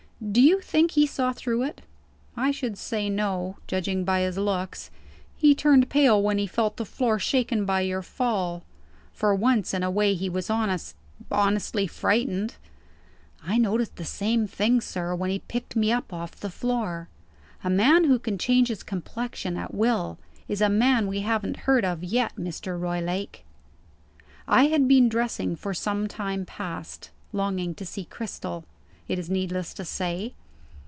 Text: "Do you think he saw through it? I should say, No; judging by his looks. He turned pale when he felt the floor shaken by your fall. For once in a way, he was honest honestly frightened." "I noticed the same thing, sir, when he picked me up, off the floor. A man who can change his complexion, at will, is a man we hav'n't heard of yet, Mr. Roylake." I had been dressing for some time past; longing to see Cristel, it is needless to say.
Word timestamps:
"Do 0.31 0.39
you 0.39 0.61
think 0.61 0.91
he 0.91 1.07
saw 1.07 1.33
through 1.33 1.63
it? 1.63 1.81
I 2.37 2.51
should 2.51 2.77
say, 2.77 3.09
No; 3.09 3.57
judging 3.65 4.03
by 4.05 4.19
his 4.21 4.37
looks. 4.37 4.91
He 5.35 5.55
turned 5.55 5.89
pale 5.89 6.21
when 6.21 6.37
he 6.37 6.45
felt 6.45 6.77
the 6.77 6.85
floor 6.85 7.17
shaken 7.17 7.65
by 7.65 7.81
your 7.81 8.03
fall. 8.03 8.61
For 9.13 9.33
once 9.33 9.73
in 9.73 9.81
a 9.81 9.89
way, 9.89 10.13
he 10.13 10.29
was 10.29 10.47
honest 10.47 10.95
honestly 11.31 11.87
frightened." 11.87 12.53
"I 13.43 13.57
noticed 13.57 13.95
the 13.95 14.05
same 14.05 14.45
thing, 14.45 14.79
sir, 14.79 15.15
when 15.15 15.31
he 15.31 15.39
picked 15.39 15.75
me 15.75 15.91
up, 15.91 16.13
off 16.13 16.35
the 16.39 16.51
floor. 16.51 17.09
A 17.63 17.69
man 17.71 18.03
who 18.03 18.19
can 18.19 18.37
change 18.37 18.67
his 18.67 18.83
complexion, 18.83 19.57
at 19.57 19.73
will, 19.73 20.19
is 20.47 20.61
a 20.61 20.69
man 20.69 21.07
we 21.07 21.21
hav'n't 21.21 21.61
heard 21.65 21.83
of 21.83 22.03
yet, 22.03 22.35
Mr. 22.35 22.79
Roylake." 22.79 23.43
I 24.47 24.65
had 24.65 24.87
been 24.87 25.09
dressing 25.09 25.55
for 25.55 25.73
some 25.73 26.07
time 26.07 26.45
past; 26.45 27.09
longing 27.33 27.73
to 27.73 27.87
see 27.87 28.05
Cristel, 28.05 28.65
it 29.07 29.19
is 29.19 29.29
needless 29.29 29.73
to 29.73 29.83
say. 29.83 30.33